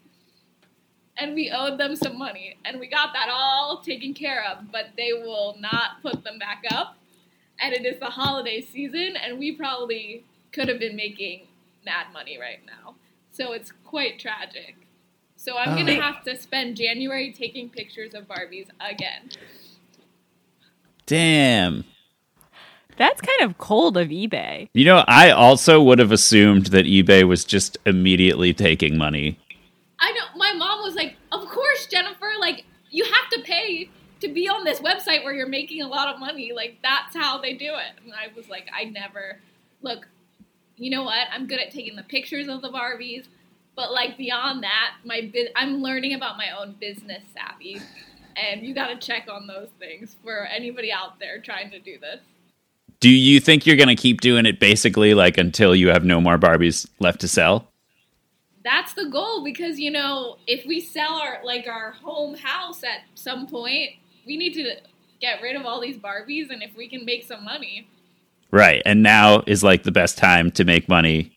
[1.16, 2.56] And we owed them some money.
[2.64, 4.70] And we got that all taken care of.
[4.72, 6.96] But they will not put them back up.
[7.60, 9.16] And it is the holiday season.
[9.16, 11.46] And we probably could have been making
[11.84, 12.94] mad money right now.
[13.30, 14.76] So it's quite tragic.
[15.36, 16.00] So I'm um, gonna Oh.
[16.00, 19.28] have to spend January taking pictures of Barbies again.
[21.06, 21.84] Damn.
[22.96, 24.68] That's kind of cold of eBay.
[24.72, 29.38] You know, I also would have assumed that eBay was just immediately taking money.
[29.98, 32.30] I know my mom was like, "Of course, Jennifer.
[32.38, 36.08] Like you have to pay to be on this website where you're making a lot
[36.08, 36.52] of money.
[36.54, 39.40] Like that's how they do it." And I was like, "I never
[39.82, 40.06] look.
[40.76, 41.28] You know what?
[41.32, 43.26] I'm good at taking the pictures of the Barbies,
[43.76, 47.80] but like beyond that, my bu- I'm learning about my own business savvy."
[48.36, 51.98] And you got to check on those things for anybody out there trying to do
[52.00, 52.18] this.
[52.98, 56.20] Do you think you're going to keep doing it basically like until you have no
[56.20, 57.68] more Barbies left to sell?
[58.64, 63.02] that's the goal because you know if we sell our like our home house at
[63.14, 63.90] some point
[64.26, 64.74] we need to
[65.20, 67.86] get rid of all these barbies and if we can make some money
[68.54, 68.82] Right.
[68.86, 71.32] And now is like the best time to make money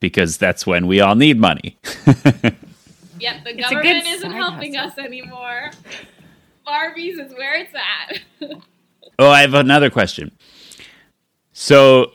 [0.00, 1.78] because that's when we all need money.
[3.18, 4.90] yep, the a good government isn't helping hustle.
[4.90, 5.70] us anymore
[6.66, 8.20] barbies is where it's at
[9.18, 10.32] oh, I have another question.
[11.52, 12.12] So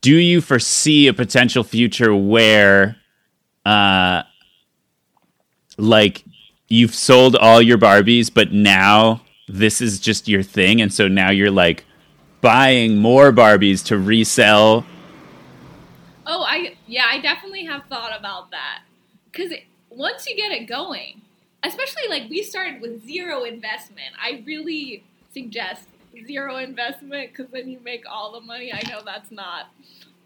[0.00, 2.96] do you foresee a potential future where
[3.64, 4.22] uh
[5.78, 6.24] like
[6.68, 11.30] you've sold all your barbies but now this is just your thing and so now
[11.30, 11.86] you're like
[12.42, 14.84] buying more barbies to resell
[16.24, 18.82] Oh, I yeah, I definitely have thought about that.
[19.32, 19.52] Cuz
[19.90, 21.20] once you get it going,
[21.64, 25.02] especially like we started with zero investment, I really
[25.34, 25.88] suggest
[26.26, 28.72] zero investment cuz then you make all the money.
[28.72, 29.70] I know that's not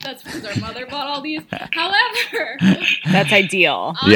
[0.00, 1.40] that's because our mother bought all these.
[1.72, 2.58] However,
[3.10, 3.94] That's ideal.
[4.02, 4.12] honestly,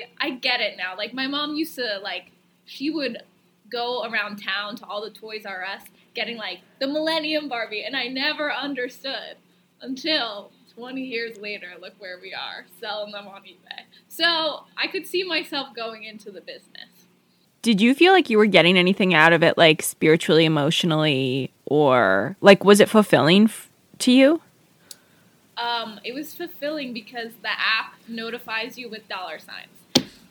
[0.00, 0.06] Yeah.
[0.18, 0.96] I get it now.
[0.96, 2.32] Like my mom used to like
[2.66, 3.18] she would
[3.70, 5.82] go around town to all the Toys R Us
[6.14, 9.36] getting like the Millennium Barbie and I never understood
[9.80, 13.84] until 20 years later look where we are selling them on eBay.
[14.08, 17.06] So, I could see myself going into the business.
[17.62, 22.36] Did you feel like you were getting anything out of it, like spiritually, emotionally, or
[22.40, 24.40] like was it fulfilling f- to you?
[25.58, 29.68] Um, it was fulfilling because the app notifies you with dollar signs.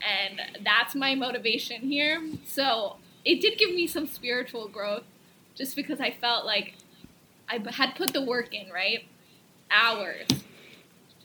[0.02, 2.22] And that's my motivation here.
[2.46, 5.04] So it did give me some spiritual growth
[5.60, 6.74] just because I felt like
[7.47, 9.05] I had put the work in, right?
[9.70, 10.26] Hours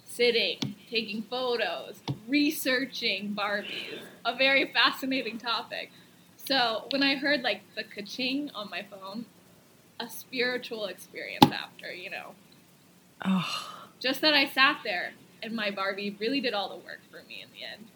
[0.05, 4.01] sitting, taking photos, researching Barbies.
[4.25, 5.91] A very fascinating topic.
[6.37, 9.27] So when I heard like the ka-ching on my phone,
[9.99, 12.35] a spiritual experience after, you know.
[13.25, 13.87] Oh.
[13.99, 15.13] Just that I sat there
[15.43, 17.87] and my Barbie really did all the work for me in the end.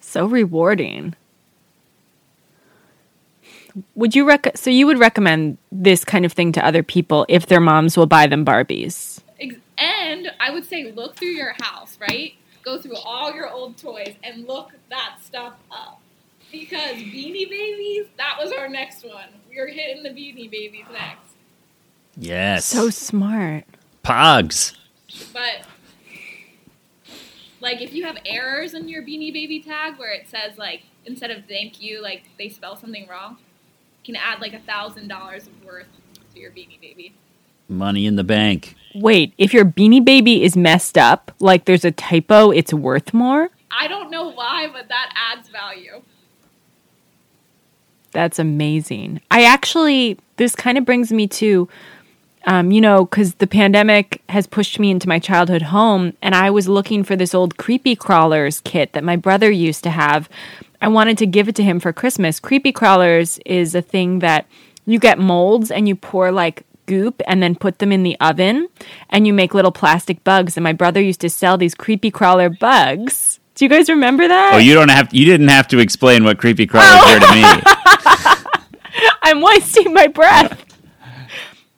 [0.00, 1.14] So rewarding.
[3.94, 7.46] Would you rec- so you would recommend this kind of thing to other people if
[7.46, 9.20] their moms will buy them Barbies?
[9.78, 12.34] And I would say look through your house, right?
[12.64, 16.00] Go through all your old toys and look that stuff up.
[16.52, 19.28] Because Beanie Babies, that was our next one.
[19.50, 21.32] We were hitting the Beanie Babies next.
[22.16, 23.64] yes So smart.
[24.04, 24.74] pogs
[25.32, 25.62] But
[27.60, 31.30] like if you have errors in your Beanie Baby tag where it says like instead
[31.30, 33.44] of thank you, like they spell something wrong, you
[34.04, 35.86] can add like a thousand dollars worth
[36.34, 37.14] to your Beanie Baby.
[37.68, 41.90] money in the bank Wait, if your beanie baby is messed up, like there's a
[41.90, 43.48] typo, it's worth more?
[43.70, 46.02] I don't know why, but that adds value.
[48.10, 49.22] That's amazing.
[49.30, 51.68] I actually, this kind of brings me to,
[52.46, 56.50] um, you know, because the pandemic has pushed me into my childhood home, and I
[56.50, 60.28] was looking for this old Creepy Crawlers kit that my brother used to have.
[60.80, 62.40] I wanted to give it to him for Christmas.
[62.40, 64.46] Creepy Crawlers is a thing that
[64.84, 68.68] you get molds and you pour like goop and then put them in the oven
[69.08, 70.56] and you make little plastic bugs.
[70.56, 73.38] And my brother used to sell these creepy crawler bugs.
[73.54, 74.54] Do you guys remember that?
[74.54, 77.44] oh you don't have you didn't have to explain what creepy crawlers were to me
[79.22, 80.71] I'm wasting my breath.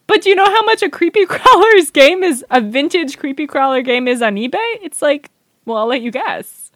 [0.07, 2.45] But do you know how much a creepy crawlers game is?
[2.51, 4.79] A vintage creepy crawler game is on eBay.
[4.83, 5.31] It's like,
[5.65, 6.71] well, I'll let you guess.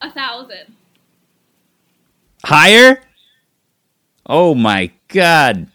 [0.00, 0.74] A thousand.
[2.44, 3.00] higher
[4.26, 5.66] oh my god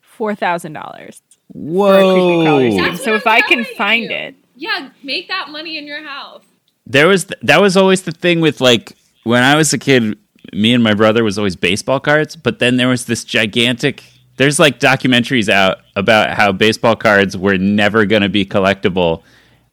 [0.00, 1.20] Four thousand dollars.
[1.48, 4.10] whoa That's So what if I'm I can find you.
[4.10, 6.42] it, Yeah, make that money in your house.
[6.86, 10.16] there was th- that was always the thing with like when I was a kid,
[10.52, 14.02] me and my brother was always baseball cards, but then there was this gigantic
[14.36, 19.22] there's like documentaries out about how baseball cards were never going to be collectible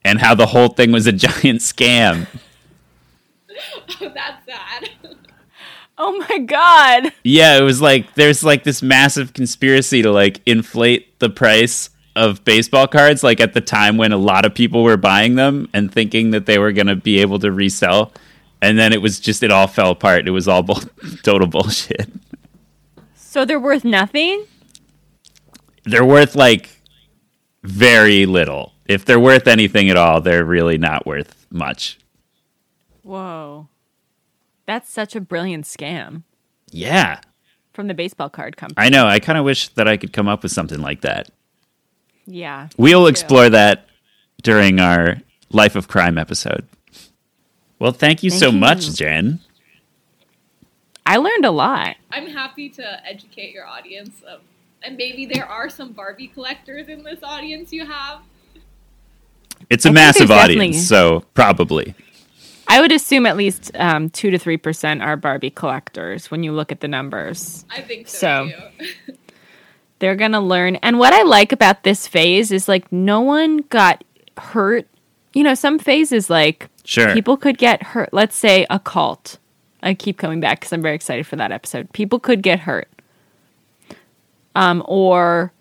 [0.03, 2.28] and how the whole thing was a giant scam.
[4.01, 4.89] oh, That's sad.
[5.97, 7.12] oh my god!
[7.24, 12.43] Yeah, it was like there's like this massive conspiracy to like inflate the price of
[12.43, 15.93] baseball cards like at the time when a lot of people were buying them and
[15.93, 18.12] thinking that they were going to be able to resell
[18.62, 20.28] and then it was just it all fell apart.
[20.28, 20.82] It was all bull-
[21.24, 22.10] total bullshit.
[23.30, 24.45] So they're worth nothing.
[25.84, 26.71] They're worth like
[27.61, 28.73] very little.
[28.88, 31.99] If they're worth anything at all, they're really not worth much.
[33.03, 33.67] Whoa,
[34.65, 36.23] that's such a brilliant scam
[36.71, 37.19] Yeah.
[37.71, 38.84] from the baseball card company.
[38.84, 39.05] I know.
[39.05, 41.30] I kind of wish that I could come up with something like that.
[42.25, 43.86] yeah, We'll explore that
[44.41, 45.17] during our
[45.51, 46.67] Life of Crime episode.
[47.77, 48.57] Well, thank you Thank so you.
[48.57, 49.39] much, Jen.
[51.10, 51.95] I learned a lot.
[52.12, 54.41] I'm happy to educate your audience of
[54.84, 58.22] and maybe there are some Barbie collectors in this audience you have.
[59.72, 61.95] It's a I massive there's definitely- audience, so probably.
[62.68, 66.51] I would assume at least um, two to three percent are Barbie collectors when you
[66.51, 67.66] look at the numbers.
[67.72, 68.70] I think so, So-
[69.07, 69.14] too.
[69.99, 70.76] they're going to learn.
[70.78, 74.03] And what I like about this phase is like no one got
[74.38, 74.88] hurt.
[75.34, 77.14] You know, some phases like Sure.
[77.14, 78.14] people could get hurt.
[78.14, 79.39] Let's say a cult.
[79.82, 81.91] I keep coming back because I'm very excited for that episode.
[81.93, 82.89] People could get hurt.
[84.55, 85.53] Um, or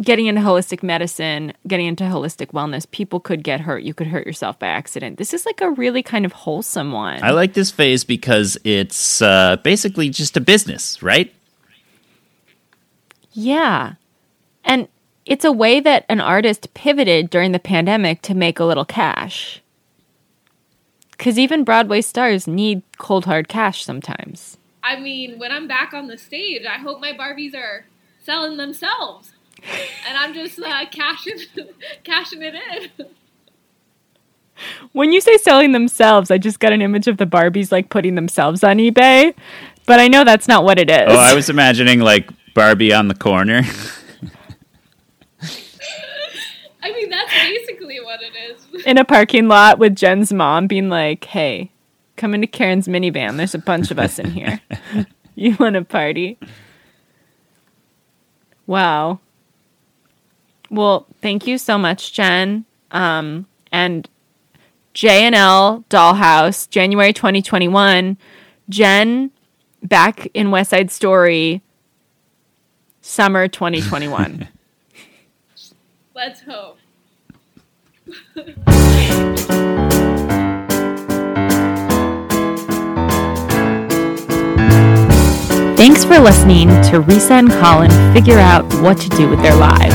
[0.00, 3.84] getting into holistic medicine, getting into holistic wellness, people could get hurt.
[3.84, 5.18] You could hurt yourself by accident.
[5.18, 7.22] This is like a really kind of wholesome one.
[7.22, 11.32] I like this phase because it's uh, basically just a business, right?
[13.32, 13.94] Yeah.
[14.64, 14.88] And
[15.24, 19.61] it's a way that an artist pivoted during the pandemic to make a little cash.
[21.22, 24.58] Because even Broadway stars need cold hard cash sometimes.
[24.82, 27.84] I mean, when I'm back on the stage, I hope my Barbies are
[28.24, 29.30] selling themselves,
[30.08, 31.38] and I'm just uh, cashing
[32.02, 32.56] cashing it
[32.98, 33.06] in.
[34.90, 38.16] When you say selling themselves, I just got an image of the Barbies like putting
[38.16, 39.32] themselves on eBay,
[39.86, 41.06] but I know that's not what it is.
[41.06, 43.62] Oh, I was imagining like Barbie on the corner.
[46.82, 47.61] I mean, that's basically
[48.12, 48.84] what it is.
[48.86, 51.70] in a parking lot with Jen's mom being like, "Hey,
[52.16, 53.36] come into Karen's minivan.
[53.36, 54.60] There's a bunch of us in here.
[55.34, 56.38] you want to party?"
[58.66, 59.20] Wow.
[60.70, 62.64] Well, thank you so much, Jen.
[62.90, 64.08] Um, and
[64.94, 68.16] J and L Dollhouse, January 2021.
[68.68, 69.30] Jen
[69.82, 71.62] back in West Side Story,
[73.00, 74.48] summer 2021.
[76.14, 76.78] Let's hope.
[78.34, 78.48] Thanks
[86.06, 89.92] for listening to Risa and Colin figure out what to do with their lives.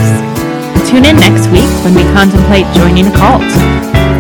[0.88, 3.42] Tune in next week when we contemplate joining a cult.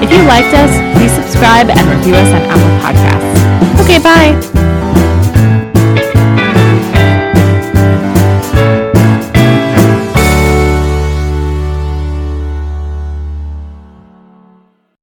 [0.01, 3.83] If you liked us, please subscribe and review us on Apple Podcasts.
[3.83, 4.76] Okay, bye.